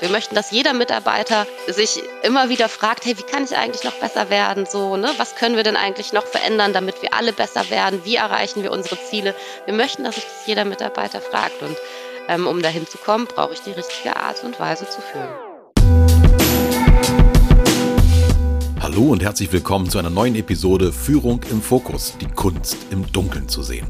[0.00, 3.92] Wir möchten, dass jeder Mitarbeiter sich immer wieder fragt, hey, wie kann ich eigentlich noch
[4.00, 4.64] besser werden?
[4.64, 5.10] So, ne?
[5.18, 8.00] Was können wir denn eigentlich noch verändern, damit wir alle besser werden?
[8.04, 9.34] Wie erreichen wir unsere Ziele?
[9.66, 11.60] Wir möchten, dass sich das jeder Mitarbeiter fragt.
[11.60, 11.76] Und
[12.28, 15.28] ähm, um dahin zu kommen, brauche ich die richtige Art und Weise zu führen.
[18.80, 23.50] Hallo und herzlich willkommen zu einer neuen Episode Führung im Fokus, die Kunst im Dunkeln
[23.50, 23.86] zu sehen.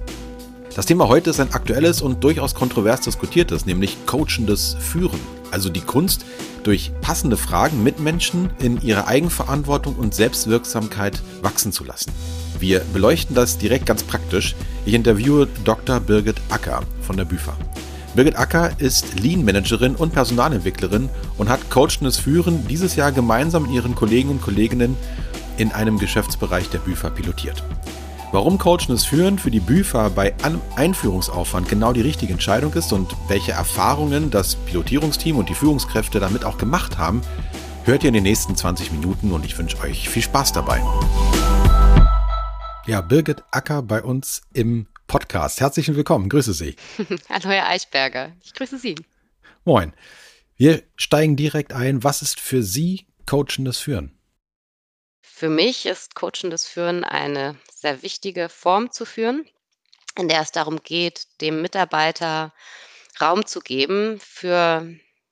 [0.75, 5.21] Das Thema heute ist ein aktuelles und durchaus kontrovers diskutiertes, nämlich coachendes Führen.
[5.51, 6.25] Also die Kunst,
[6.63, 12.13] durch passende Fragen Mitmenschen in ihrer Eigenverantwortung und Selbstwirksamkeit wachsen zu lassen.
[12.59, 14.55] Wir beleuchten das direkt ganz praktisch.
[14.85, 16.01] Ich interviewe Dr.
[16.01, 17.57] Birgit Acker von der Büfa.
[18.15, 23.73] Birgit Acker ist Lean Managerin und Personalentwicklerin und hat coachendes Führen dieses Jahr gemeinsam mit
[23.73, 24.97] ihren Kollegen und Kolleginnen
[25.57, 27.63] in einem Geschäftsbereich der Büfa pilotiert.
[28.33, 30.33] Warum coachendes Führen für die BÜFA bei
[30.77, 36.45] Einführungsaufwand genau die richtige Entscheidung ist und welche Erfahrungen das Pilotierungsteam und die Führungskräfte damit
[36.45, 37.23] auch gemacht haben,
[37.83, 40.81] hört ihr in den nächsten 20 Minuten und ich wünsche euch viel Spaß dabei.
[42.87, 45.61] Ja, Birgit Acker bei uns im Podcast.
[45.61, 46.77] Herzlich willkommen, grüße Sie.
[47.29, 48.95] Hallo Herr Eichberger, ich grüße Sie.
[49.65, 49.93] Moin.
[50.57, 52.05] Wir steigen direkt ein.
[52.05, 54.20] Was ist für Sie coachendes Führen?
[55.41, 59.47] Für mich ist coachendes Führen eine sehr wichtige Form zu führen,
[60.19, 62.53] in der es darum geht, dem Mitarbeiter
[63.23, 64.87] Raum zu geben, für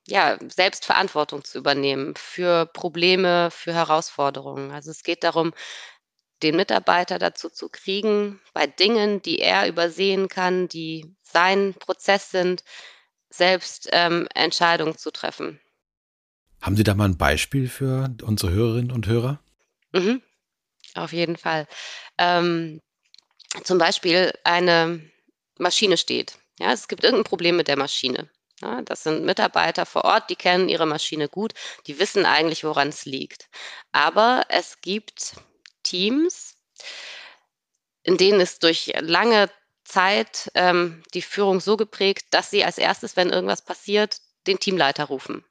[0.06, 4.70] ja, Selbstverantwortung zu übernehmen, für Probleme, für Herausforderungen.
[4.70, 5.52] Also es geht darum,
[6.42, 12.64] den Mitarbeiter dazu zu kriegen, bei Dingen, die er übersehen kann, die sein Prozess sind,
[13.28, 15.60] selbst ähm, Entscheidungen zu treffen.
[16.62, 19.38] Haben Sie da mal ein Beispiel für unsere Hörerinnen und Hörer?
[19.92, 20.22] Mhm.
[20.94, 21.66] Auf jeden Fall.
[22.18, 22.80] Ähm,
[23.64, 25.10] zum Beispiel eine
[25.58, 26.38] Maschine steht.
[26.58, 28.30] Ja, es gibt irgendein Problem mit der Maschine.
[28.60, 31.54] Ja, das sind Mitarbeiter vor Ort, die kennen ihre Maschine gut,
[31.86, 33.48] die wissen eigentlich, woran es liegt.
[33.92, 35.34] Aber es gibt
[35.84, 36.56] Teams,
[38.02, 39.48] in denen ist durch lange
[39.84, 45.04] Zeit ähm, die Führung so geprägt, dass sie als erstes, wenn irgendwas passiert, den Teamleiter
[45.04, 45.44] rufen.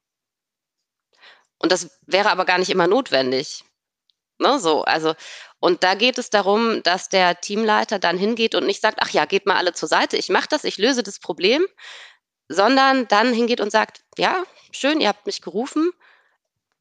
[1.60, 3.64] Und das wäre aber gar nicht immer notwendig.
[4.40, 5.16] Ne, so, also,
[5.60, 9.26] und da geht es darum, dass der Teamleiter dann hingeht und nicht sagt, ach ja,
[9.26, 11.66] geht mal alle zur Seite, ich mache das, ich löse das Problem,
[12.48, 15.92] sondern dann hingeht und sagt, ja, schön, ihr habt mich gerufen.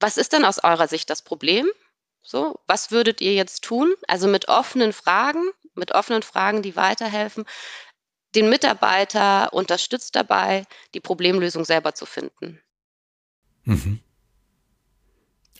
[0.01, 1.67] Was ist denn aus eurer Sicht das Problem?
[2.23, 3.95] So, was würdet ihr jetzt tun?
[4.09, 7.45] Also mit offenen Fragen, mit offenen Fragen, die weiterhelfen,
[8.35, 12.61] den Mitarbeiter unterstützt dabei, die Problemlösung selber zu finden.
[13.65, 14.01] Mhm.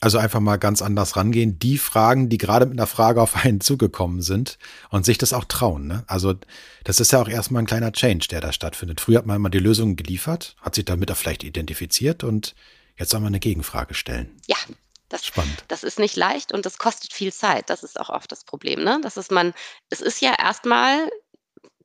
[0.01, 1.59] Also einfach mal ganz anders rangehen.
[1.59, 4.59] Die Fragen, die gerade mit einer Frage auf einen zugekommen sind
[4.91, 5.87] und sich das auch trauen.
[5.87, 6.05] Ne?
[6.07, 6.35] Also
[6.85, 9.01] das ist ja auch erstmal ein kleiner Change, der da stattfindet.
[9.01, 12.55] Früher hat man mal die Lösung geliefert, hat sich damit auch vielleicht identifiziert und
[12.97, 14.37] jetzt soll man eine Gegenfrage stellen.
[14.47, 14.57] Ja,
[15.09, 15.65] das, Spannend.
[15.69, 17.71] das ist nicht leicht und das kostet viel Zeit.
[17.71, 18.83] Das ist auch oft das Problem.
[18.83, 18.99] Ne?
[19.03, 19.55] Das ist man,
[19.89, 21.09] es ist ja erstmal,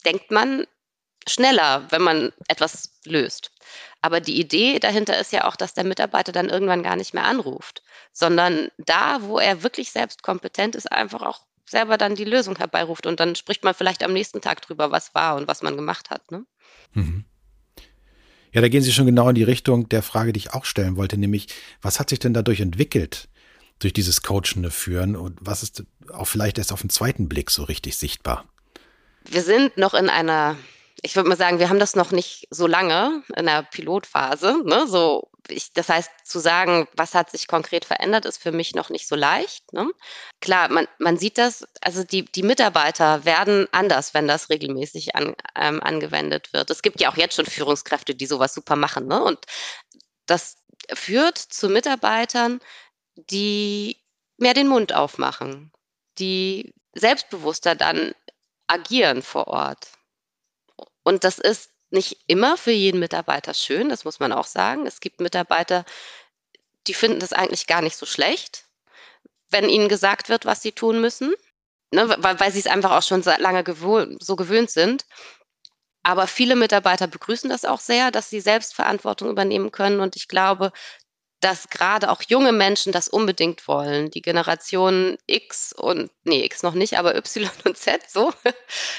[0.05, 0.66] denkt man,
[1.27, 3.51] schneller, wenn man etwas löst.
[4.01, 7.25] Aber die Idee dahinter ist ja auch, dass der Mitarbeiter dann irgendwann gar nicht mehr
[7.25, 12.57] anruft, sondern da, wo er wirklich selbst kompetent ist, einfach auch selber dann die Lösung
[12.57, 15.75] herbeiruft und dann spricht man vielleicht am nächsten Tag drüber, was war und was man
[15.75, 16.31] gemacht hat.
[16.31, 16.45] Ne?
[16.93, 17.25] Mhm.
[18.51, 20.97] Ja, da gehen Sie schon genau in die Richtung der Frage, die ich auch stellen
[20.97, 21.47] wollte, nämlich,
[21.81, 23.29] was hat sich denn dadurch entwickelt,
[23.79, 27.63] durch dieses coachende Führen und was ist auch vielleicht erst auf den zweiten Blick so
[27.63, 28.45] richtig sichtbar?
[29.29, 30.57] Wir sind noch in einer
[31.03, 34.62] ich würde mal sagen, wir haben das noch nicht so lange in der Pilotphase.
[34.63, 34.85] Ne?
[34.88, 38.89] So, ich, das heißt, zu sagen, was hat sich konkret verändert, ist für mich noch
[38.89, 39.73] nicht so leicht.
[39.73, 39.90] Ne?
[40.41, 45.35] Klar, man, man sieht das, also die, die Mitarbeiter werden anders, wenn das regelmäßig an,
[45.56, 46.69] ähm, angewendet wird.
[46.69, 49.07] Es gibt ja auch jetzt schon Führungskräfte, die sowas super machen.
[49.07, 49.23] Ne?
[49.23, 49.40] Und
[50.28, 50.57] das
[50.94, 52.59] führt zu Mitarbeitern,
[53.16, 53.97] die
[54.38, 55.72] mehr den Mund aufmachen,
[56.19, 58.13] die selbstbewusster dann
[58.67, 59.88] agieren vor Ort.
[61.03, 64.87] Und das ist nicht immer für jeden Mitarbeiter schön, das muss man auch sagen.
[64.87, 65.85] Es gibt Mitarbeiter,
[66.87, 68.66] die finden das eigentlich gar nicht so schlecht,
[69.49, 71.34] wenn ihnen gesagt wird, was sie tun müssen,
[71.91, 75.05] ne, weil, weil sie es einfach auch schon lange gewohnt, so gewöhnt sind.
[76.03, 79.99] Aber viele Mitarbeiter begrüßen das auch sehr, dass sie Selbstverantwortung übernehmen können.
[79.99, 80.72] Und ich glaube,
[81.41, 84.11] dass gerade auch junge Menschen das unbedingt wollen.
[84.11, 88.32] Die Generation X und, nee, X noch nicht, aber Y und Z, so.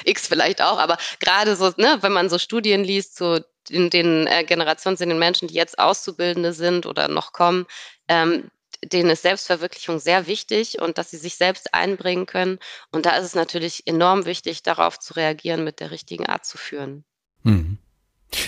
[0.05, 3.41] X vielleicht auch, aber gerade so, ne, wenn man so Studien liest, so
[3.71, 7.67] in den äh, Generationen sind den Menschen, die jetzt Auszubildende sind oder noch kommen,
[8.09, 8.51] ähm,
[8.85, 12.59] denen ist Selbstverwirklichung sehr wichtig und dass sie sich selbst einbringen können.
[12.91, 16.59] Und da ist es natürlich enorm wichtig, darauf zu reagieren, mit der richtigen Art zu
[16.59, 17.05] führen.
[17.45, 17.79] Hm.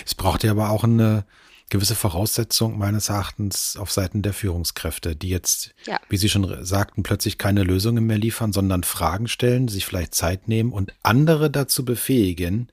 [0.05, 1.25] Es braucht ja aber auch eine,
[1.69, 5.99] gewisse Voraussetzung meines Erachtens auf Seiten der Führungskräfte, die jetzt, ja.
[6.09, 10.47] wie Sie schon sagten, plötzlich keine Lösungen mehr liefern, sondern Fragen stellen, sich vielleicht Zeit
[10.47, 12.69] nehmen und andere dazu befähigen,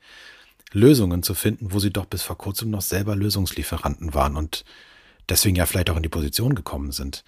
[0.72, 4.64] Lösungen zu finden, wo sie doch bis vor kurzem noch selber Lösungslieferanten waren und
[5.28, 7.24] deswegen ja vielleicht auch in die Position gekommen sind.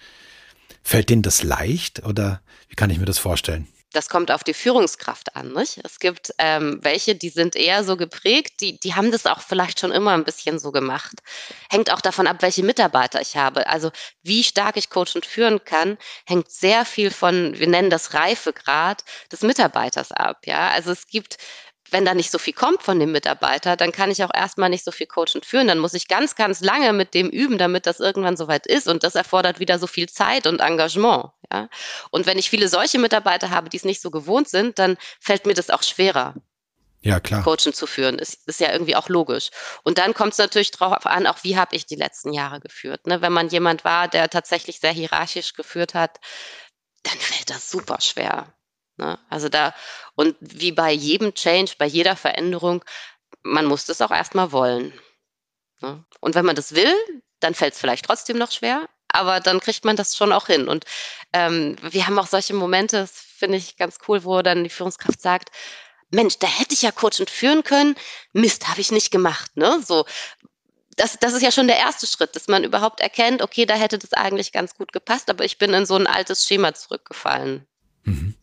[0.83, 3.67] Fällt denen das leicht oder wie kann ich mir das vorstellen?
[3.95, 5.53] Das kommt auf die Führungskraft an.
[5.53, 5.79] Nicht?
[5.83, 9.79] Es gibt ähm, welche, die sind eher so geprägt, die, die haben das auch vielleicht
[9.79, 11.13] schon immer ein bisschen so gemacht.
[11.69, 13.67] Hängt auch davon ab, welche Mitarbeiter ich habe.
[13.67, 13.91] Also
[14.23, 19.03] wie stark ich coachen und führen kann, hängt sehr viel von, wir nennen das Reifegrad
[19.31, 20.45] des Mitarbeiters ab.
[20.45, 21.37] Ja, also es gibt
[21.95, 24.83] wenn da nicht so viel kommt von dem Mitarbeiter, dann kann ich auch erstmal nicht
[24.83, 25.69] so viel coachen und führen.
[25.69, 28.89] Dann muss ich ganz, ganz lange mit dem üben, damit das irgendwann soweit ist.
[28.89, 31.29] Und das erfordert wieder so viel Zeit und Engagement.
[31.49, 31.69] Ja?
[32.11, 35.45] Und wenn ich viele solche Mitarbeiter habe, die es nicht so gewohnt sind, dann fällt
[35.45, 36.33] mir das auch schwerer.
[36.99, 37.43] Ja, klar.
[37.43, 39.51] Coachen zu führen, ist, ist ja irgendwie auch logisch.
[39.83, 43.07] Und dann kommt es natürlich darauf an, auch wie habe ich die letzten Jahre geführt.
[43.07, 43.21] Ne?
[43.21, 46.19] Wenn man jemand war, der tatsächlich sehr hierarchisch geführt hat,
[47.03, 48.53] dann fällt das super schwer.
[48.97, 49.19] Ne?
[49.29, 49.73] Also da,
[50.15, 52.83] und wie bei jedem Change, bei jeder Veränderung,
[53.43, 54.93] man muss das auch erstmal wollen.
[55.81, 56.03] Ne?
[56.19, 56.93] Und wenn man das will,
[57.39, 60.67] dann fällt es vielleicht trotzdem noch schwer, aber dann kriegt man das schon auch hin.
[60.67, 60.85] Und
[61.33, 65.21] ähm, wir haben auch solche Momente, das finde ich ganz cool, wo dann die Führungskraft
[65.21, 65.51] sagt,
[66.11, 67.95] Mensch, da hätte ich ja coachend führen können.
[68.31, 69.55] Mist, habe ich nicht gemacht.
[69.57, 69.81] Ne?
[69.85, 70.05] So,
[70.95, 73.97] das, das ist ja schon der erste Schritt, dass man überhaupt erkennt, okay, da hätte
[73.97, 77.67] das eigentlich ganz gut gepasst, aber ich bin in so ein altes Schema zurückgefallen.
[78.03, 78.35] Mhm.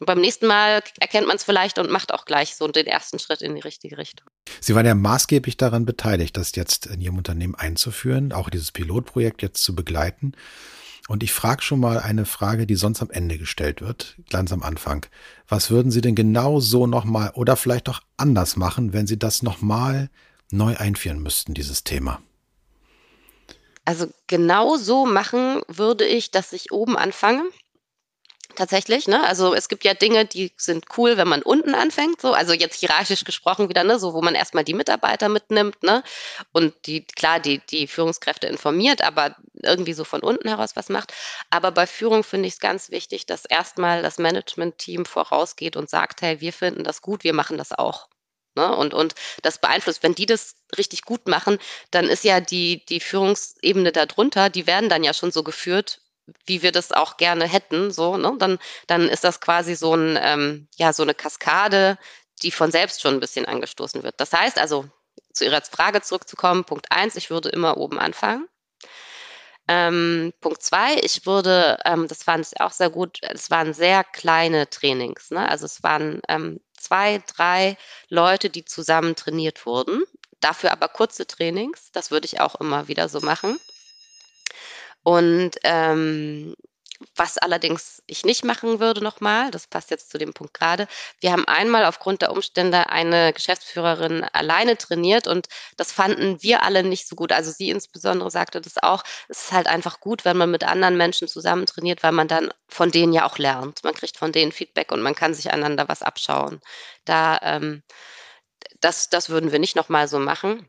[0.00, 3.18] Und beim nächsten Mal erkennt man es vielleicht und macht auch gleich so den ersten
[3.18, 4.26] Schritt in die richtige Richtung.
[4.58, 9.42] Sie waren ja maßgeblich daran beteiligt, das jetzt in Ihrem Unternehmen einzuführen, auch dieses Pilotprojekt
[9.42, 10.32] jetzt zu begleiten.
[11.06, 14.62] Und ich frage schon mal eine Frage, die sonst am Ende gestellt wird, ganz am
[14.62, 15.04] Anfang.
[15.46, 19.42] Was würden Sie denn genau so nochmal oder vielleicht auch anders machen, wenn Sie das
[19.42, 20.08] nochmal
[20.50, 22.22] neu einführen müssten, dieses Thema?
[23.84, 27.42] Also genau so machen würde ich, dass ich oben anfange
[28.56, 29.08] tatsächlich.
[29.08, 29.22] Ne?
[29.24, 32.20] Also es gibt ja Dinge, die sind cool, wenn man unten anfängt.
[32.20, 36.02] So, also jetzt hierarchisch gesprochen wieder, ne, so wo man erstmal die Mitarbeiter mitnimmt, ne?
[36.52, 41.12] Und die, klar, die, die Führungskräfte informiert, aber irgendwie so von unten heraus was macht.
[41.50, 46.22] Aber bei Führung finde ich es ganz wichtig, dass erstmal das Management-Team vorausgeht und sagt,
[46.22, 48.08] hey, wir finden das gut, wir machen das auch.
[48.56, 48.74] Ne?
[48.76, 51.58] Und, und das beeinflusst, wenn die das richtig gut machen,
[51.90, 56.00] dann ist ja die, die Führungsebene darunter, die werden dann ja schon so geführt,
[56.46, 58.34] wie wir das auch gerne hätten, so, ne?
[58.38, 61.98] dann, dann ist das quasi so ein, ähm, ja, so eine Kaskade,
[62.42, 64.14] die von selbst schon ein bisschen angestoßen wird.
[64.18, 64.86] Das heißt also,
[65.32, 68.48] zu Ihrer Frage zurückzukommen, Punkt eins, ich würde immer oben anfangen.
[69.68, 74.02] Ähm, Punkt zwei, ich würde, ähm, das fand ich auch sehr gut, es waren sehr
[74.02, 75.30] kleine Trainings.
[75.30, 75.48] Ne?
[75.48, 77.76] Also es waren ähm, zwei, drei
[78.08, 80.02] Leute, die zusammen trainiert wurden.
[80.40, 81.92] Dafür aber kurze Trainings.
[81.92, 83.60] Das würde ich auch immer wieder so machen.
[85.02, 86.54] Und ähm,
[87.16, 90.86] was allerdings ich nicht machen würde nochmal, das passt jetzt zu dem Punkt gerade,
[91.20, 95.48] wir haben einmal aufgrund der Umstände eine Geschäftsführerin alleine trainiert und
[95.78, 97.32] das fanden wir alle nicht so gut.
[97.32, 100.96] Also sie insbesondere sagte das auch, es ist halt einfach gut, wenn man mit anderen
[100.98, 103.82] Menschen zusammen trainiert, weil man dann von denen ja auch lernt.
[103.82, 106.60] Man kriegt von denen Feedback und man kann sich einander was abschauen.
[107.06, 107.82] Da, ähm,
[108.80, 110.68] das, das würden wir nicht nochmal so machen.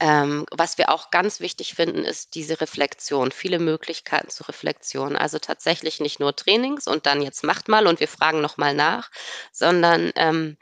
[0.00, 5.16] Ähm, was wir auch ganz wichtig finden, ist diese Reflexion, viele Möglichkeiten zur Reflexion.
[5.16, 9.10] Also tatsächlich nicht nur Trainings und dann jetzt macht mal und wir fragen nochmal nach,
[9.52, 10.56] sondern ähm,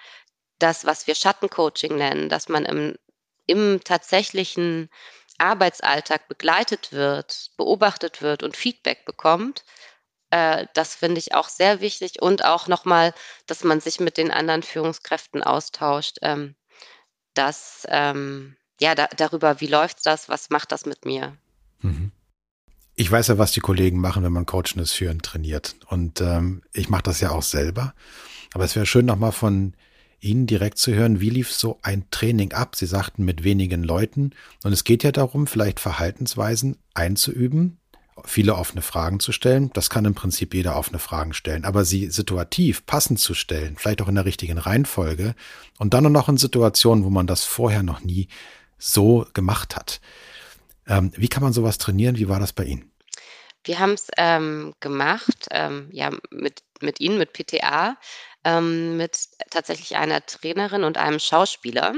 [0.58, 2.96] das, was wir Schattencoaching nennen, dass man im,
[3.46, 4.90] im tatsächlichen
[5.38, 9.64] Arbeitsalltag begleitet wird, beobachtet wird und Feedback bekommt,
[10.30, 13.14] äh, das finde ich auch sehr wichtig und auch nochmal,
[13.46, 16.18] dass man sich mit den anderen Führungskräften austauscht.
[16.22, 16.56] Ähm,
[17.34, 21.36] dass ähm, ja, da, darüber, wie läuft das, was macht das mit mir?
[21.80, 22.12] Mhm.
[22.94, 25.76] Ich weiß ja, was die Kollegen machen, wenn man Coachness führen trainiert.
[25.86, 27.94] Und ähm, ich mache das ja auch selber.
[28.52, 29.74] Aber es wäre schön, nochmal von
[30.20, 32.76] Ihnen direkt zu hören, wie lief so ein Training ab?
[32.76, 34.30] Sie sagten mit wenigen Leuten.
[34.62, 37.78] Und es geht ja darum, vielleicht Verhaltensweisen einzuüben,
[38.24, 39.70] viele offene Fragen zu stellen.
[39.72, 41.64] Das kann im Prinzip jeder offene Fragen stellen.
[41.64, 45.34] Aber sie situativ passend zu stellen, vielleicht auch in der richtigen Reihenfolge
[45.78, 48.28] und dann noch in Situationen, wo man das vorher noch nie
[48.82, 50.00] so gemacht hat.
[50.86, 52.16] Ähm, wie kann man sowas trainieren?
[52.16, 52.90] Wie war das bei Ihnen?
[53.64, 57.96] Wir haben es ähm, gemacht, ähm, ja, mit, mit Ihnen, mit PTA,
[58.44, 61.94] ähm, mit tatsächlich einer Trainerin und einem Schauspieler.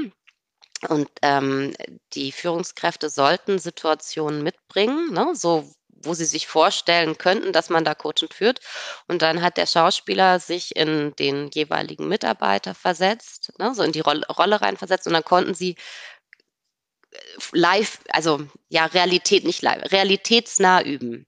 [0.89, 1.73] Und ähm,
[2.13, 5.71] die Führungskräfte sollten Situationen mitbringen, ne, so
[6.05, 8.59] wo sie sich vorstellen könnten, dass man da coachend führt.
[9.07, 14.01] Und dann hat der Schauspieler sich in den jeweiligen Mitarbeiter versetzt, ne, so in die
[14.01, 15.07] Rolle, Rolle reinversetzt.
[15.07, 15.75] Und dann konnten sie
[17.51, 21.25] live, also ja, Realität nicht live, realitätsnah üben.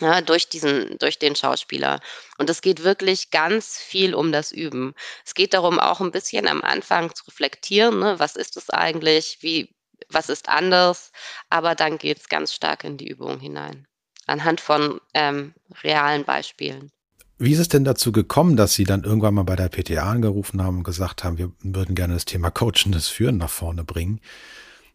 [0.00, 2.00] Ja, durch diesen, durch den Schauspieler.
[2.38, 4.94] Und es geht wirklich ganz viel um das Üben.
[5.26, 8.14] Es geht darum, auch ein bisschen am Anfang zu reflektieren, ne?
[8.18, 9.74] was ist es eigentlich, wie,
[10.08, 11.10] was ist anders,
[11.50, 13.88] aber dann geht es ganz stark in die Übung hinein,
[14.26, 15.52] anhand von ähm,
[15.82, 16.92] realen Beispielen.
[17.40, 20.62] Wie ist es denn dazu gekommen, dass Sie dann irgendwann mal bei der PTA angerufen
[20.62, 24.20] haben und gesagt haben, wir würden gerne das Thema Coachendes Führen nach vorne bringen?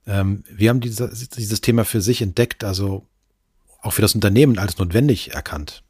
[0.05, 3.07] Ähm, wir haben dieses, dieses Thema für sich entdeckt, also
[3.81, 5.83] auch für das Unternehmen als notwendig erkannt?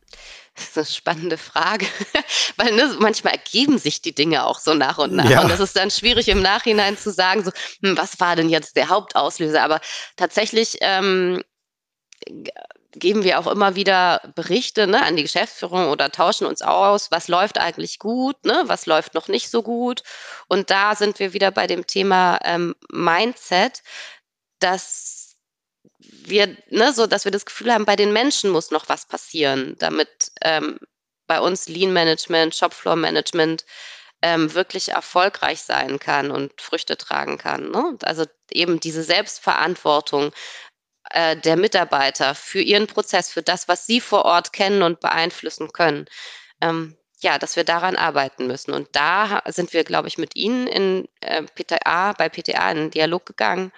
[0.56, 1.88] Das ist eine spannende Frage,
[2.58, 5.30] weil ne, manchmal ergeben sich die Dinge auch so nach und nach.
[5.30, 5.42] Ja.
[5.42, 7.52] Und das ist dann schwierig im Nachhinein zu sagen, so,
[7.82, 9.64] hm, was war denn jetzt der Hauptauslöser?
[9.64, 9.82] Aber
[10.16, 11.42] tatsächlich ähm,
[12.96, 17.28] geben wir auch immer wieder Berichte ne, an die Geschäftsführung oder tauschen uns aus, was
[17.28, 20.04] läuft eigentlich gut, ne, was läuft noch nicht so gut.
[20.48, 23.84] Und da sind wir wieder bei dem Thema ähm, Mindset,
[24.60, 25.36] dass
[26.00, 29.76] wir, ne, so dass wir das Gefühl haben, bei den Menschen muss noch was passieren,
[29.80, 30.80] damit ähm,
[31.28, 33.66] bei uns Lean Management, Shopfloor Management
[34.22, 37.72] ähm, wirklich erfolgreich sein kann und Früchte tragen kann.
[37.72, 37.98] Ne?
[38.04, 40.32] Also eben diese Selbstverantwortung
[41.14, 45.72] äh, der Mitarbeiter für ihren Prozess, für das, was sie vor Ort kennen und beeinflussen
[45.72, 46.06] können.
[46.62, 48.74] Ähm, ja, dass wir daran arbeiten müssen.
[48.74, 52.92] Und da sind wir, glaube ich, mit Ihnen in äh, PTA, bei PTA in den
[52.92, 53.72] Dialog gegangen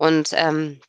[0.00, 0.80] und ähm,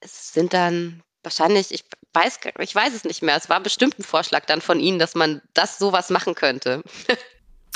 [0.00, 3.36] es sind dann wahrscheinlich, ich weiß, ich weiß es nicht mehr.
[3.36, 6.82] Es war bestimmt ein Vorschlag dann von Ihnen, dass man das sowas machen könnte.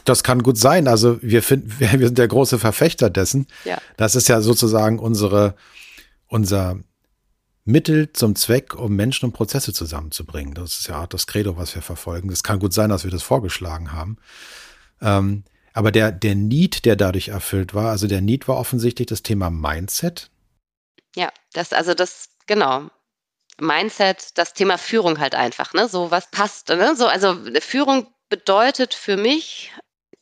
[0.06, 0.86] Das kann gut sein.
[0.86, 3.46] Also wir finden, wir, wir sind der große Verfechter dessen.
[3.64, 3.78] Ja.
[3.96, 5.54] Das ist ja sozusagen unsere,
[6.26, 6.78] unser
[7.64, 10.54] Mittel zum Zweck, um Menschen und Prozesse zusammenzubringen.
[10.54, 12.30] Das ist ja das Credo, was wir verfolgen.
[12.30, 14.18] Es kann gut sein, dass wir das vorgeschlagen haben.
[15.00, 19.22] Ähm, aber der, der Need, der dadurch erfüllt war, also der Need war offensichtlich das
[19.22, 20.30] Thema Mindset.
[21.16, 22.90] Ja, das, also das, genau.
[23.60, 25.88] Mindset, das Thema Führung halt einfach, ne?
[25.88, 26.94] So was passt, ne?
[26.96, 29.72] So, also Führung bedeutet für mich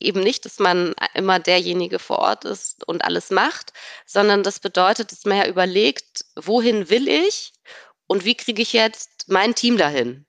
[0.03, 3.73] eben nicht, dass man immer derjenige vor Ort ist und alles macht,
[4.07, 7.53] sondern das bedeutet, dass man ja überlegt, wohin will ich
[8.07, 10.27] und wie kriege ich jetzt mein Team dahin?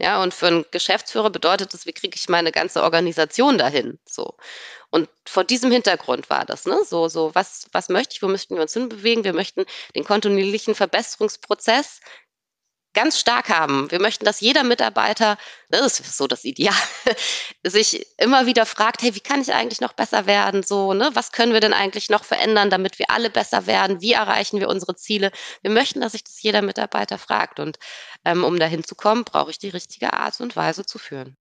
[0.00, 4.00] Ja, und für einen Geschäftsführer bedeutet das, wie kriege ich meine ganze Organisation dahin?
[4.08, 4.36] So.
[4.90, 6.80] Und vor diesem Hintergrund war das, ne?
[6.84, 9.22] So, so, was, was möchte ich, wo möchten wir uns hinbewegen?
[9.22, 9.64] Wir möchten
[9.94, 12.00] den kontinuierlichen Verbesserungsprozess
[12.94, 13.90] ganz stark haben.
[13.90, 15.36] Wir möchten, dass jeder Mitarbeiter,
[15.68, 16.74] das ist so das Ideal,
[17.64, 20.62] sich immer wieder fragt, hey, wie kann ich eigentlich noch besser werden?
[20.62, 24.00] So, ne, was können wir denn eigentlich noch verändern, damit wir alle besser werden?
[24.00, 25.30] Wie erreichen wir unsere Ziele?
[25.62, 27.60] Wir möchten, dass sich das jeder Mitarbeiter fragt.
[27.60, 27.78] Und
[28.24, 31.36] ähm, um dahin zu kommen, brauche ich die richtige Art und Weise zu führen.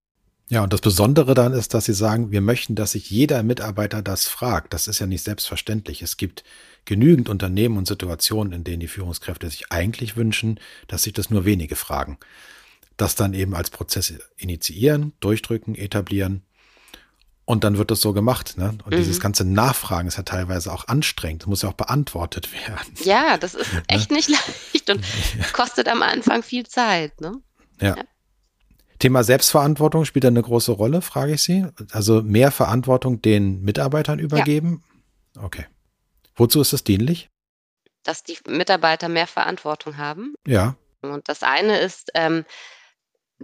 [0.50, 4.02] Ja, und das Besondere dann ist, dass Sie sagen, wir möchten, dass sich jeder Mitarbeiter
[4.02, 4.74] das fragt.
[4.74, 6.02] Das ist ja nicht selbstverständlich.
[6.02, 6.44] Es gibt
[6.86, 11.46] genügend Unternehmen und Situationen, in denen die Führungskräfte sich eigentlich wünschen, dass sich das nur
[11.46, 12.18] wenige fragen.
[12.98, 16.44] Das dann eben als Prozess initiieren, durchdrücken, etablieren.
[17.46, 18.58] Und dann wird das so gemacht.
[18.58, 18.70] Ne?
[18.86, 18.98] Und mhm.
[18.98, 21.42] dieses ganze Nachfragen ist ja teilweise auch anstrengend.
[21.44, 22.94] Das muss ja auch beantwortet werden.
[23.04, 25.04] Ja, das ist echt nicht leicht und
[25.54, 27.20] kostet am Anfang viel Zeit.
[27.20, 27.42] Ne?
[27.82, 27.98] ja.
[27.98, 28.04] ja.
[29.00, 31.66] Thema Selbstverantwortung spielt da eine große Rolle, frage ich Sie.
[31.92, 34.82] Also mehr Verantwortung den Mitarbeitern übergeben?
[35.36, 35.44] Ja.
[35.44, 35.66] Okay.
[36.36, 37.30] Wozu ist das dienlich?
[38.04, 40.34] Dass die Mitarbeiter mehr Verantwortung haben.
[40.46, 40.76] Ja.
[41.02, 42.46] Und das eine ist, ähm,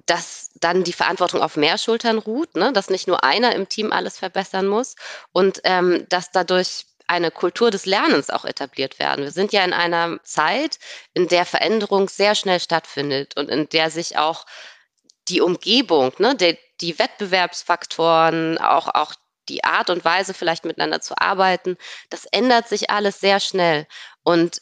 [0.06, 2.72] dass dann die Verantwortung auf mehr Schultern ruht, ne?
[2.74, 4.96] dass nicht nur einer im Team alles verbessern muss
[5.32, 9.24] und ähm, dass dadurch eine Kultur des Lernens auch etabliert werden.
[9.26, 10.78] Wir sind ja in einer Zeit,
[11.14, 14.46] in der Veränderung sehr schnell stattfindet und in der sich auch
[15.28, 19.16] die Umgebung, ne, die, die Wettbewerbsfaktoren, auch, auch
[19.50, 21.78] die Art und Weise, vielleicht miteinander zu arbeiten,
[22.10, 23.88] das ändert sich alles sehr schnell.
[24.24, 24.62] Und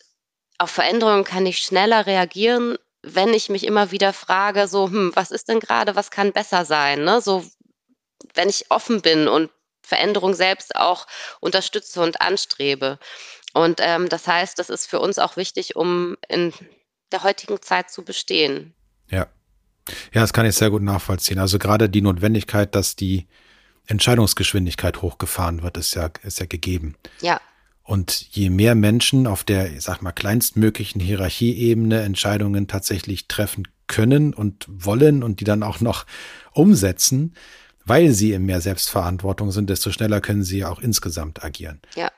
[0.58, 5.32] auf Veränderungen kann ich schneller reagieren, wenn ich mich immer wieder frage, so, hm, was
[5.32, 7.04] ist denn gerade, was kann besser sein?
[7.04, 7.22] Ne?
[7.22, 7.46] So,
[8.34, 9.52] wenn ich offen bin und
[9.82, 11.08] Veränderung selbst auch
[11.40, 13.00] unterstütze und anstrebe.
[13.54, 16.54] Und ähm, das heißt, das ist für uns auch wichtig, um in
[17.12, 18.74] der heutigen Zeit zu bestehen.
[19.10, 19.28] Ja.
[20.14, 21.40] Ja, das kann ich sehr gut nachvollziehen.
[21.40, 23.28] Also gerade die Notwendigkeit, dass die
[23.88, 26.96] Entscheidungsgeschwindigkeit hochgefahren wird, ist ja, ist ja gegeben.
[27.22, 27.42] Ja.
[27.84, 34.34] Und je mehr Menschen auf der, ich sag mal, kleinstmöglichen Hierarchieebene Entscheidungen tatsächlich treffen können
[34.34, 36.06] und wollen und die dann auch noch
[36.52, 37.34] umsetzen,
[37.86, 41.80] weil sie in mehr Selbstverantwortung sind, desto schneller können sie auch insgesamt agieren.
[41.96, 42.12] Ja.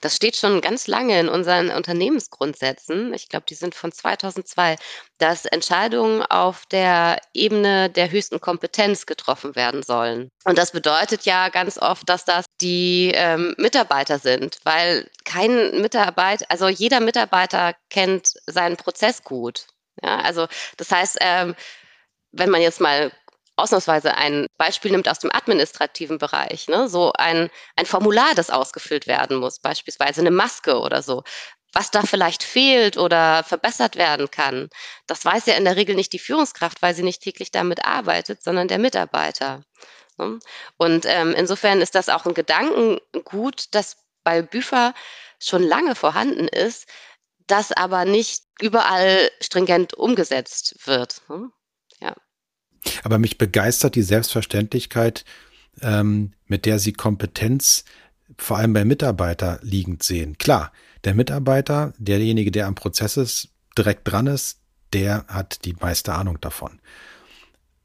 [0.00, 3.14] Das steht schon ganz lange in unseren Unternehmensgrundsätzen.
[3.14, 4.76] Ich glaube, die sind von 2002,
[5.18, 10.30] dass Entscheidungen auf der Ebene der höchsten Kompetenz getroffen werden sollen.
[10.44, 16.46] Und das bedeutet ja ganz oft, dass das die ähm, Mitarbeiter sind, weil kein Mitarbeiter,
[16.48, 19.66] also jeder Mitarbeiter kennt seinen Prozess gut.
[20.02, 21.54] Ja, also das heißt, ähm,
[22.32, 23.12] wenn man jetzt mal
[23.56, 26.88] ausnahmsweise ein Beispiel nimmt aus dem administrativen Bereich, ne?
[26.88, 31.22] so ein, ein Formular, das ausgefüllt werden muss, beispielsweise eine Maske oder so,
[31.72, 34.68] was da vielleicht fehlt oder verbessert werden kann,
[35.06, 38.42] das weiß ja in der Regel nicht die Führungskraft, weil sie nicht täglich damit arbeitet,
[38.42, 39.62] sondern der Mitarbeiter.
[40.18, 40.38] Ne?
[40.76, 44.94] Und ähm, insofern ist das auch ein Gedankengut, das bei Büfer
[45.38, 46.86] schon lange vorhanden ist,
[47.46, 51.22] das aber nicht überall stringent umgesetzt wird.
[51.28, 51.50] Ne?
[53.04, 55.24] Aber mich begeistert die Selbstverständlichkeit,
[55.80, 57.84] ähm, mit der Sie Kompetenz
[58.38, 60.38] vor allem bei Mitarbeiter liegend sehen.
[60.38, 60.72] Klar,
[61.04, 64.58] der Mitarbeiter, derjenige, der am Prozess ist, direkt dran ist,
[64.92, 66.80] der hat die meiste Ahnung davon.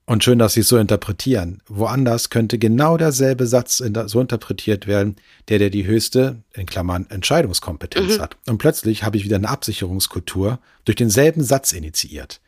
[0.06, 1.62] Und schön, dass Sie es so interpretieren.
[1.68, 5.18] Woanders könnte genau derselbe Satz so interpretiert werden,
[5.50, 8.22] der, der die höchste, in Klammern, Entscheidungskompetenz mhm.
[8.22, 8.38] hat.
[8.48, 12.40] Und plötzlich habe ich wieder eine Absicherungskultur durch denselben Satz initiiert.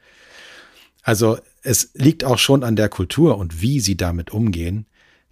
[1.03, 4.87] Also es liegt auch schon an der Kultur und wie sie damit umgehen,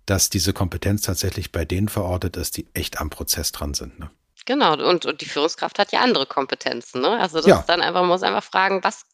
[0.06, 4.00] dass diese Kompetenz tatsächlich bei denen verortet ist, die echt am Prozess dran sind.
[4.00, 4.10] Ne?
[4.46, 7.02] Genau, und, und die Führungskraft hat ja andere Kompetenzen.
[7.02, 7.10] Ne?
[7.20, 7.60] Also das ja.
[7.60, 9.06] ist dann einfach, man muss einfach fragen, was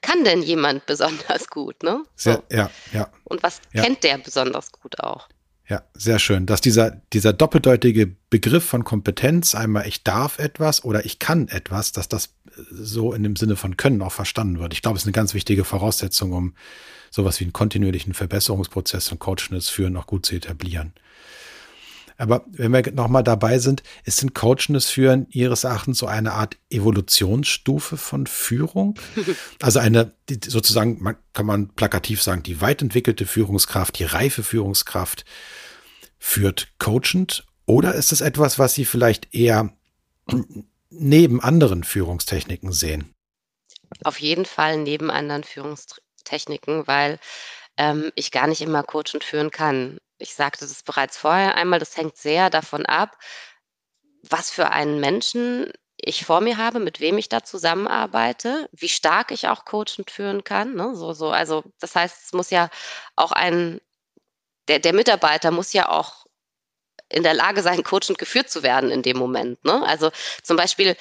[0.00, 1.82] kann denn jemand besonders gut?
[1.82, 2.02] Ne?
[2.16, 2.30] So.
[2.30, 3.08] Sehr, ja, ja.
[3.24, 3.82] Und was ja.
[3.82, 5.28] kennt der besonders gut auch?
[5.66, 6.44] Ja, sehr schön.
[6.44, 11.92] Dass dieser, dieser doppeldeutige Begriff von Kompetenz, einmal ich darf etwas oder ich kann etwas,
[11.92, 12.34] dass das
[12.70, 14.74] so in dem Sinne von Können auch verstanden wird.
[14.74, 16.54] Ich glaube, es ist eine ganz wichtige Voraussetzung, um
[17.10, 20.92] sowas wie einen kontinuierlichen Verbesserungsprozess und Coachness führen auch gut zu etablieren.
[22.16, 26.56] Aber wenn wir nochmal dabei sind, ist ein Coachness führen Ihres Erachtens so eine Art
[26.70, 28.98] Evolutionsstufe von Führung?
[29.60, 30.12] Also eine,
[30.46, 35.24] sozusagen, man, kann man plakativ sagen, die weit entwickelte Führungskraft, die reife Führungskraft
[36.18, 37.46] führt coachend?
[37.66, 39.72] Oder ist es etwas, was Sie vielleicht eher
[40.90, 43.14] neben anderen Führungstechniken sehen?
[44.02, 47.18] Auf jeden Fall neben anderen Führungstechniken, weil
[47.76, 49.98] ähm, ich gar nicht immer coachen führen kann.
[50.24, 53.18] Ich sagte das bereits vorher einmal, das hängt sehr davon ab,
[54.22, 59.32] was für einen Menschen ich vor mir habe, mit wem ich da zusammenarbeite, wie stark
[59.32, 60.74] ich auch coachend führen kann.
[60.76, 60.96] Ne?
[60.96, 62.70] So, so, also das heißt, es muss ja
[63.16, 63.82] auch ein,
[64.68, 66.24] der, der Mitarbeiter muss ja auch
[67.10, 69.62] in der Lage sein, coachend geführt zu werden in dem Moment.
[69.62, 69.82] Ne?
[69.86, 70.10] Also
[70.42, 70.96] zum Beispiel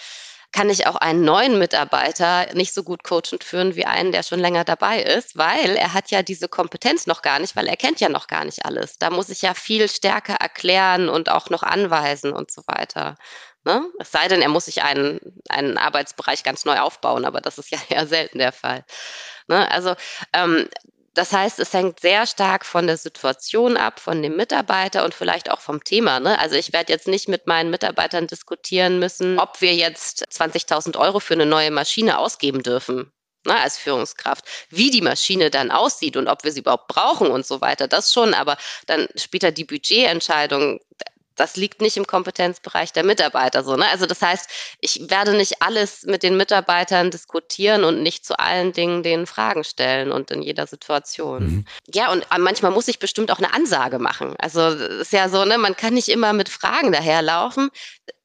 [0.53, 4.39] kann ich auch einen neuen Mitarbeiter nicht so gut coachend führen wie einen, der schon
[4.39, 7.99] länger dabei ist, weil er hat ja diese Kompetenz noch gar nicht, weil er kennt
[7.99, 8.97] ja noch gar nicht alles.
[8.99, 13.17] Da muss ich ja viel stärker erklären und auch noch anweisen und so weiter.
[13.65, 13.85] Ne?
[13.99, 17.71] Es sei denn, er muss sich einen, einen Arbeitsbereich ganz neu aufbauen, aber das ist
[17.71, 18.85] ja eher selten der Fall.
[19.47, 19.69] Ne?
[19.71, 19.95] Also
[20.33, 20.69] ähm,
[21.13, 25.51] das heißt, es hängt sehr stark von der Situation ab, von dem Mitarbeiter und vielleicht
[25.51, 26.19] auch vom Thema.
[26.19, 26.39] Ne?
[26.39, 31.19] Also ich werde jetzt nicht mit meinen Mitarbeitern diskutieren müssen, ob wir jetzt 20.000 Euro
[31.19, 33.11] für eine neue Maschine ausgeben dürfen.
[33.45, 34.45] Ne, als Führungskraft.
[34.69, 38.13] Wie die Maschine dann aussieht und ob wir sie überhaupt brauchen und so weiter, das
[38.13, 40.79] schon, aber dann später die Budgetentscheidung,
[41.35, 43.75] das liegt nicht im Kompetenzbereich der Mitarbeiter so.
[43.75, 43.85] Ne?
[43.89, 48.73] Also das heißt, ich werde nicht alles mit den Mitarbeitern diskutieren und nicht zu allen
[48.73, 51.43] Dingen denen Fragen stellen und in jeder Situation.
[51.43, 51.65] Mhm.
[51.93, 54.35] Ja, und manchmal muss ich bestimmt auch eine Ansage machen.
[54.37, 57.69] Also es ist ja so, ne, man kann nicht immer mit Fragen daherlaufen.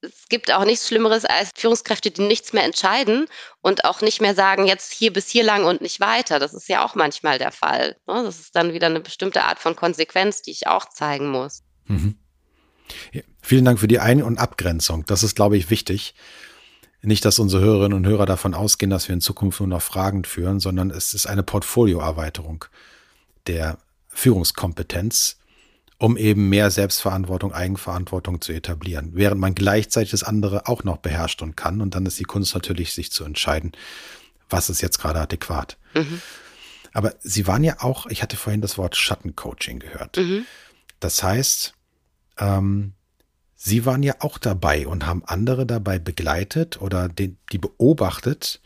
[0.00, 3.26] Es gibt auch nichts Schlimmeres als Führungskräfte, die nichts mehr entscheiden
[3.62, 6.38] und auch nicht mehr sagen, jetzt hier bis hier lang und nicht weiter.
[6.38, 7.96] Das ist ja auch manchmal der Fall.
[8.06, 8.22] Ne?
[8.22, 11.62] Das ist dann wieder eine bestimmte Art von Konsequenz, die ich auch zeigen muss.
[11.86, 12.18] Mhm.
[13.12, 15.04] Ja, vielen Dank für die Ein- und Abgrenzung.
[15.06, 16.14] Das ist, glaube ich, wichtig.
[17.00, 20.24] Nicht, dass unsere Hörerinnen und Hörer davon ausgehen, dass wir in Zukunft nur noch Fragen
[20.24, 22.64] führen, sondern es ist eine Portfolioerweiterung
[23.46, 25.38] der Führungskompetenz,
[25.98, 31.40] um eben mehr Selbstverantwortung, Eigenverantwortung zu etablieren, während man gleichzeitig das andere auch noch beherrscht
[31.40, 31.80] und kann.
[31.80, 33.72] Und dann ist die Kunst natürlich, sich zu entscheiden,
[34.50, 35.76] was ist jetzt gerade adäquat.
[35.94, 36.20] Mhm.
[36.92, 40.16] Aber Sie waren ja auch, ich hatte vorhin das Wort Schattencoaching gehört.
[40.16, 40.46] Mhm.
[41.00, 41.74] Das heißt,
[42.38, 42.94] ähm,
[43.60, 48.60] Sie waren ja auch dabei und haben andere dabei begleitet oder den, die beobachtet,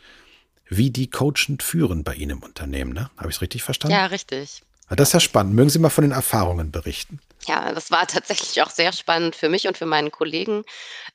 [0.65, 2.93] wie die coachend führen bei Ihnen im Unternehmen.
[2.93, 3.09] Ne?
[3.17, 3.95] Habe ich es richtig verstanden?
[3.95, 4.61] Ja, richtig.
[4.89, 5.55] Das ist ja spannend.
[5.55, 7.19] Mögen Sie mal von den Erfahrungen berichten?
[7.47, 10.63] Ja, das war tatsächlich auch sehr spannend für mich und für meinen Kollegen,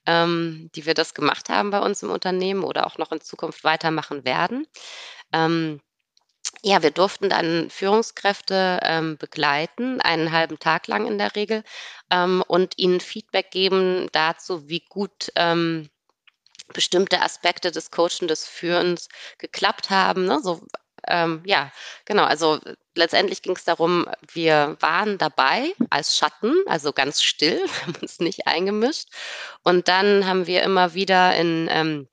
[0.07, 3.63] ähm, die wir das gemacht haben bei uns im Unternehmen oder auch noch in Zukunft
[3.63, 4.67] weitermachen werden.
[5.33, 5.81] Ähm,
[6.63, 11.63] ja, wir durften dann Führungskräfte ähm, begleiten, einen halben Tag lang in der Regel,
[12.11, 15.89] ähm, und ihnen Feedback geben dazu, wie gut ähm,
[16.73, 19.09] bestimmte Aspekte des Coaching, des Führens
[19.39, 20.27] geklappt haben.
[20.27, 20.41] Ne?
[20.43, 20.61] So,
[21.07, 21.73] ähm, ja,
[22.05, 22.25] genau.
[22.25, 22.59] Also
[22.95, 28.47] letztendlich ging es darum, wir waren dabei als Schatten, also ganz still, haben uns nicht
[28.47, 29.09] eingemischt.
[29.63, 32.09] Und dann haben wir immer wieder in ähm,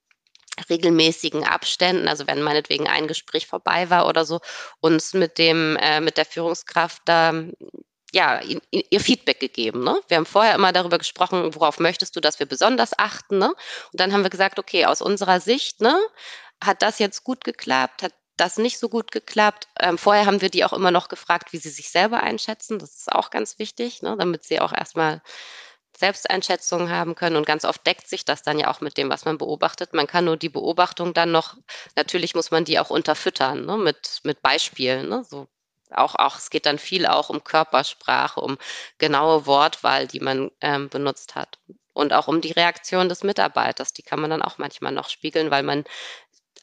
[0.70, 4.40] regelmäßigen Abständen, also wenn meinetwegen ein Gespräch vorbei war oder so,
[4.80, 7.34] uns mit dem, äh, mit der Führungskraft da
[8.16, 8.40] ja,
[8.72, 9.84] ihr Feedback gegeben.
[9.84, 10.00] Ne?
[10.08, 13.40] Wir haben vorher immer darüber gesprochen, worauf möchtest du, dass wir besonders achten.
[13.40, 13.50] Ne?
[13.50, 16.00] Und dann haben wir gesagt, okay, aus unserer Sicht ne,
[16.64, 19.68] hat das jetzt gut geklappt, hat das nicht so gut geklappt.
[19.80, 22.80] Ähm, vorher haben wir die auch immer noch gefragt, wie sie sich selber einschätzen.
[22.80, 25.22] Das ist auch ganz wichtig, ne, damit sie auch erstmal
[25.98, 27.36] Selbsteinschätzungen haben können.
[27.36, 29.94] Und ganz oft deckt sich das dann ja auch mit dem, was man beobachtet.
[29.94, 31.56] Man kann nur die Beobachtung dann noch,
[31.96, 35.10] natürlich muss man die auch unterfüttern ne, mit, mit Beispielen.
[35.10, 35.48] Ne, so
[35.92, 38.58] auch, auch, es geht dann viel auch um Körpersprache, um
[38.98, 41.60] genaue Wortwahl, die man ähm, benutzt hat.
[41.94, 43.94] Und auch um die Reaktion des Mitarbeiters.
[43.94, 45.86] Die kann man dann auch manchmal noch spiegeln, weil man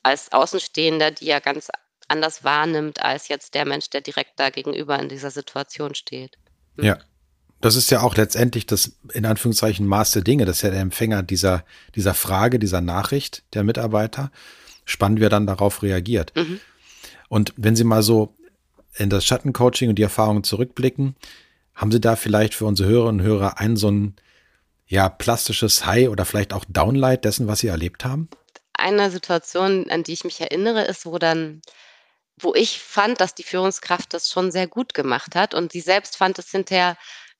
[0.02, 1.70] als Außenstehender die ja ganz
[2.08, 6.36] anders wahrnimmt als jetzt der Mensch, der direkt da gegenüber in dieser Situation steht.
[6.76, 6.84] Hm.
[6.84, 6.98] Ja.
[7.62, 10.44] Das ist ja auch letztendlich das in Anführungszeichen Maß der Dinge.
[10.44, 14.33] Das ist ja der Empfänger dieser, dieser Frage, dieser Nachricht der Mitarbeiter.
[14.85, 16.33] Spannend, wer dann darauf reagiert.
[16.35, 16.61] Mhm.
[17.29, 18.35] Und wenn Sie mal so
[18.96, 21.14] in das Schattencoaching und die Erfahrungen zurückblicken,
[21.75, 24.16] haben Sie da vielleicht für unsere Hörerinnen und Hörer ein so ein
[24.88, 28.29] ja, plastisches High oder vielleicht auch Downlight dessen, was Sie erlebt haben?
[28.75, 31.62] Eine Situation, an die ich mich erinnere, ist, wo dann,
[32.40, 36.16] wo ich fand, dass die Führungskraft das schon sehr gut gemacht hat und sie selbst
[36.16, 36.96] fand es hinterher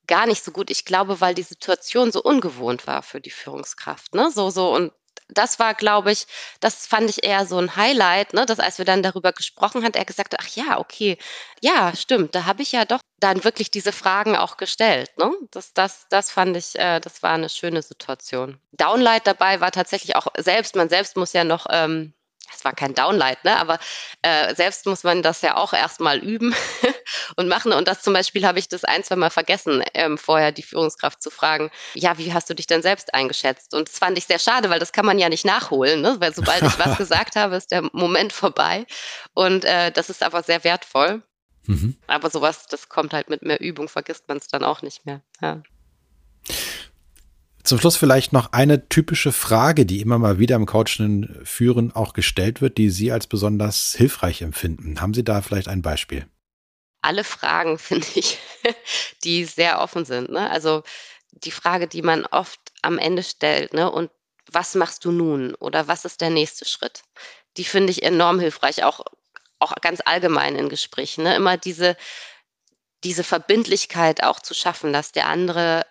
[0.07, 0.71] gar nicht so gut.
[0.71, 4.31] Ich glaube, weil die Situation so ungewohnt war für die Führungskraft, ne?
[4.31, 4.93] So, so und
[5.29, 6.27] das war, glaube ich,
[6.61, 9.97] das fand ich eher so ein Highlight, ne, dass als wir dann darüber gesprochen hat,
[9.97, 11.19] er gesagt hat, ach ja, okay,
[11.61, 15.11] ja, stimmt, da habe ich ja doch dann wirklich diese Fragen auch gestellt.
[15.19, 15.33] Ne?
[15.51, 18.59] Das, das, das fand ich, äh, das war eine schöne Situation.
[18.73, 22.13] Downlight dabei war tatsächlich auch selbst, man selbst muss ja noch ähm,
[22.55, 23.57] es war kein Downlight, ne?
[23.57, 23.79] aber
[24.23, 26.55] äh, selbst muss man das ja auch erstmal üben
[27.37, 27.73] und machen.
[27.73, 31.23] Und das zum Beispiel habe ich das ein, zwei Mal vergessen, ähm, vorher die Führungskraft
[31.23, 33.75] zu fragen, ja, wie hast du dich denn selbst eingeschätzt?
[33.75, 36.17] Und das fand ich sehr schade, weil das kann man ja nicht nachholen, ne?
[36.19, 38.87] weil sobald ich was gesagt habe, ist der Moment vorbei.
[39.35, 41.23] Und äh, das ist aber sehr wertvoll.
[41.67, 41.97] Mhm.
[42.07, 45.23] Aber sowas, das kommt halt mit mehr Übung, vergisst man es dann auch nicht mehr.
[45.41, 45.63] Ja.
[47.65, 52.13] Zum Schluss vielleicht noch eine typische Frage, die immer mal wieder im Coaching führen auch
[52.13, 55.01] gestellt wird, die Sie als besonders hilfreich empfinden.
[55.01, 56.27] Haben Sie da vielleicht ein Beispiel?
[57.03, 58.39] Alle Fragen, finde ich,
[59.23, 60.31] die sehr offen sind.
[60.31, 60.51] Ne?
[60.51, 60.83] Also
[61.31, 63.91] die Frage, die man oft am Ende stellt, ne?
[63.91, 64.11] und
[64.51, 67.03] was machst du nun oder was ist der nächste Schritt?
[67.57, 69.05] Die finde ich enorm hilfreich, auch,
[69.61, 71.23] auch ganz allgemein in Gesprächen.
[71.23, 71.37] Ne?
[71.37, 71.97] Immer diese,
[73.05, 75.87] diese Verbindlichkeit auch zu schaffen, dass der andere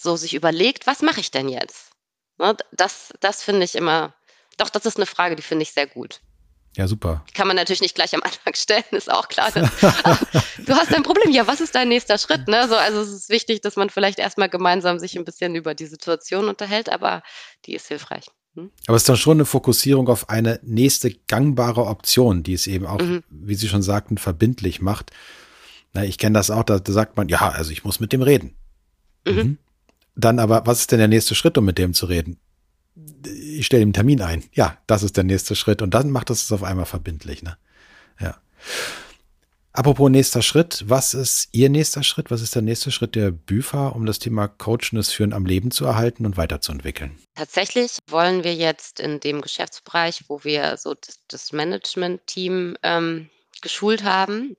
[0.00, 1.90] so sich überlegt, was mache ich denn jetzt?
[2.38, 4.14] Ne, das das finde ich immer,
[4.56, 6.20] doch, das ist eine Frage, die finde ich sehr gut.
[6.76, 7.24] Ja, super.
[7.34, 9.50] Kann man natürlich nicht gleich am Anfang stellen, ist auch klar.
[9.54, 10.22] ach,
[10.66, 12.46] du hast ein Problem, ja, was ist dein nächster Schritt?
[12.48, 12.68] Ne?
[12.68, 15.86] So, also es ist wichtig, dass man vielleicht erstmal gemeinsam sich ein bisschen über die
[15.86, 17.22] Situation unterhält, aber
[17.66, 18.26] die ist hilfreich.
[18.54, 18.70] Hm?
[18.86, 22.86] Aber es ist dann schon eine Fokussierung auf eine nächste gangbare Option, die es eben
[22.86, 23.22] auch, mhm.
[23.30, 25.10] wie Sie schon sagten, verbindlich macht.
[25.92, 28.22] Na, ich kenne das auch, da, da, sagt man, ja, also ich muss mit dem
[28.22, 28.54] reden.
[29.26, 29.34] Mhm.
[29.34, 29.58] Mhm.
[30.20, 32.38] Dann aber, was ist denn der nächste Schritt, um mit dem zu reden?
[33.24, 34.44] Ich stelle ihm einen Termin ein.
[34.52, 35.82] Ja, das ist der nächste Schritt.
[35.82, 37.42] Und dann macht es auf einmal verbindlich.
[37.42, 37.56] Ne?
[38.20, 38.36] Ja.
[39.72, 42.30] Apropos nächster Schritt, was ist Ihr nächster Schritt?
[42.30, 45.70] Was ist der nächste Schritt der BÜFA, um das Thema Coaching des Führen am Leben
[45.70, 47.16] zu erhalten und weiterzuentwickeln?
[47.36, 53.30] Tatsächlich wollen wir jetzt in dem Geschäftsbereich, wo wir so das, das Management-Team ähm,
[53.62, 54.56] geschult haben,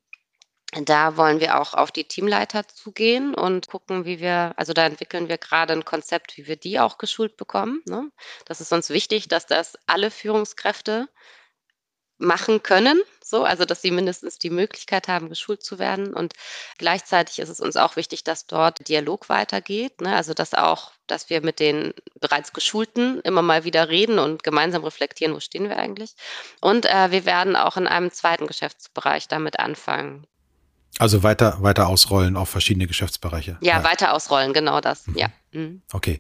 [0.72, 5.28] da wollen wir auch auf die Teamleiter zugehen und gucken, wie wir, also da entwickeln
[5.28, 7.82] wir gerade ein Konzept, wie wir die auch geschult bekommen.
[7.86, 8.10] Ne?
[8.46, 11.10] Das ist uns wichtig, dass das alle Führungskräfte
[12.22, 16.14] machen können, so, also dass sie mindestens die Möglichkeit haben, geschult zu werden.
[16.14, 16.34] Und
[16.78, 20.02] gleichzeitig ist es uns auch wichtig, dass dort Dialog weitergeht.
[20.02, 20.16] Ne?
[20.16, 24.84] Also dass auch, dass wir mit den bereits Geschulten immer mal wieder reden und gemeinsam
[24.84, 26.14] reflektieren, wo stehen wir eigentlich.
[26.62, 30.28] Und äh, wir werden auch in einem zweiten Geschäftsbereich damit anfangen.
[31.00, 33.58] Also weiter, weiter ausrollen auf verschiedene Geschäftsbereiche.
[33.62, 33.84] Ja, ja.
[33.84, 35.08] weiter ausrollen, genau das.
[35.08, 35.18] Mhm.
[35.18, 35.28] Ja.
[35.52, 35.82] Mhm.
[35.94, 36.20] Okay.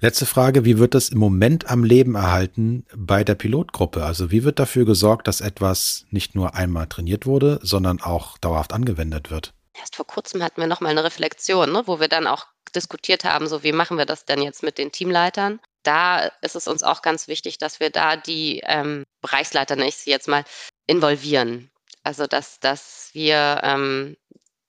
[0.00, 4.04] Letzte Frage, wie wird das im Moment am Leben erhalten bei der Pilotgruppe?
[4.04, 8.72] Also wie wird dafür gesorgt, dass etwas nicht nur einmal trainiert wurde, sondern auch dauerhaft
[8.72, 9.54] angewendet wird?
[9.72, 13.46] Erst vor kurzem hatten wir nochmal eine Reflexion, ne, wo wir dann auch diskutiert haben,
[13.46, 15.60] so wie machen wir das denn jetzt mit den Teamleitern?
[15.84, 19.96] Da ist es uns auch ganz wichtig, dass wir da die ähm, Bereichsleiter, nenne ich
[19.96, 20.44] sie jetzt mal,
[20.86, 21.70] involvieren.
[22.04, 24.16] Also dass, dass wir ähm,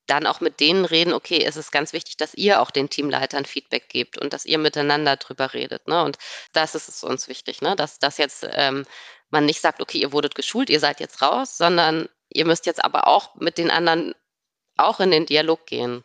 [0.08, 3.46] dann auch mit denen reden, okay, es ist ganz wichtig, dass ihr auch den Teamleitern
[3.46, 5.88] Feedback gebt und dass ihr miteinander drüber redet.
[5.88, 6.04] Ne?
[6.04, 6.18] Und
[6.54, 7.76] das ist es uns wichtig, ne?
[7.76, 8.86] dass das jetzt ähm,
[9.30, 12.84] man nicht sagt, okay, ihr wurdet geschult, ihr seid jetzt raus, sondern ihr müsst jetzt
[12.84, 14.14] aber auch mit den anderen
[14.78, 16.04] auch in den Dialog gehen.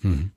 [0.00, 0.32] Hm.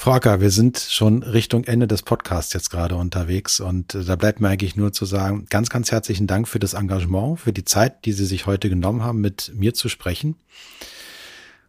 [0.00, 4.14] Frau Acker, wir sind schon Richtung Ende des Podcasts jetzt gerade unterwegs und äh, da
[4.14, 7.64] bleibt mir eigentlich nur zu sagen, ganz, ganz herzlichen Dank für das Engagement, für die
[7.64, 10.36] Zeit, die Sie sich heute genommen haben, mit mir zu sprechen.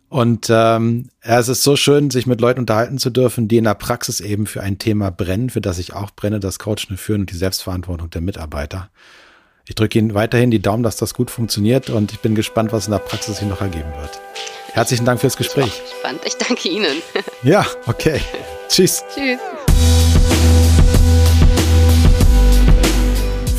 [0.10, 3.64] Und ähm, ja, es ist so schön, sich mit Leuten unterhalten zu dürfen, die in
[3.64, 7.22] der Praxis eben für ein Thema brennen, für das ich auch brenne, das Coaching führen
[7.22, 8.92] und die Selbstverantwortung der Mitarbeiter.
[9.68, 12.86] Ich drücke Ihnen weiterhin die Daumen, dass das gut funktioniert und ich bin gespannt, was
[12.86, 14.22] in der Praxis sich noch ergeben wird.
[14.74, 15.82] Herzlichen Dank fürs Gespräch.
[15.86, 16.22] Ich spannend.
[16.26, 17.02] Ich danke Ihnen.
[17.44, 18.22] Ja, okay.
[18.68, 19.04] Tschüss.
[19.14, 19.40] Tschüss.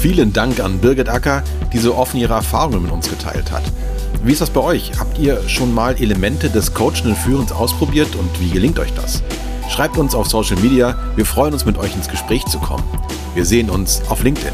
[0.00, 1.42] Vielen Dank an Birgit Acker,
[1.72, 3.62] die so offen ihre Erfahrungen mit uns geteilt hat.
[4.22, 4.92] Wie ist das bei euch?
[4.98, 9.22] Habt ihr schon mal Elemente des coachenden Führens ausprobiert und wie gelingt euch das?
[9.68, 12.84] Schreibt uns auf Social Media, wir freuen uns mit euch ins Gespräch zu kommen.
[13.34, 14.52] Wir sehen uns auf LinkedIn.